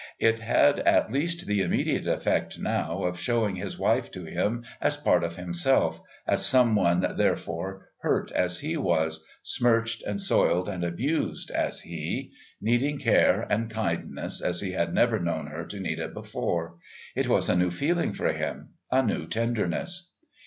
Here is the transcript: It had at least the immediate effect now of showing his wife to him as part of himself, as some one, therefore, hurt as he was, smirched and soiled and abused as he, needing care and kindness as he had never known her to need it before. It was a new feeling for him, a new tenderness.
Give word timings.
It 0.17 0.39
had 0.39 0.79
at 0.79 1.11
least 1.13 1.45
the 1.45 1.61
immediate 1.61 2.07
effect 2.07 2.57
now 2.59 3.03
of 3.03 3.19
showing 3.19 3.57
his 3.57 3.77
wife 3.77 4.09
to 4.13 4.25
him 4.25 4.63
as 4.81 4.97
part 4.97 5.23
of 5.23 5.35
himself, 5.35 6.01
as 6.25 6.43
some 6.43 6.73
one, 6.75 7.05
therefore, 7.17 7.87
hurt 7.99 8.31
as 8.31 8.61
he 8.61 8.75
was, 8.77 9.23
smirched 9.43 10.01
and 10.01 10.19
soiled 10.19 10.67
and 10.67 10.83
abused 10.83 11.51
as 11.51 11.81
he, 11.81 12.31
needing 12.59 12.97
care 12.97 13.45
and 13.47 13.69
kindness 13.69 14.41
as 14.41 14.59
he 14.61 14.71
had 14.71 14.91
never 14.91 15.19
known 15.19 15.45
her 15.45 15.65
to 15.65 15.79
need 15.79 15.99
it 15.99 16.15
before. 16.15 16.77
It 17.15 17.27
was 17.27 17.47
a 17.47 17.55
new 17.55 17.69
feeling 17.69 18.11
for 18.11 18.33
him, 18.33 18.69
a 18.91 19.03
new 19.03 19.27
tenderness. 19.27 20.13